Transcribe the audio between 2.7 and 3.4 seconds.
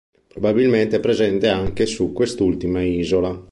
isola.